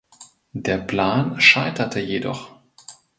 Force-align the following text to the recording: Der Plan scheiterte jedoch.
Der 0.53 0.79
Plan 0.79 1.39
scheiterte 1.39 1.99
jedoch. 1.99 2.55